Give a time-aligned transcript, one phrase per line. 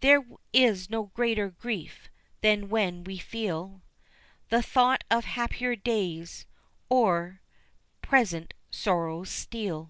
[0.00, 0.22] there
[0.52, 2.10] is no greater grief
[2.42, 3.80] than when we feel
[4.50, 6.44] The thought of happier days
[6.90, 7.40] o'er
[8.02, 9.88] present sorrows steal.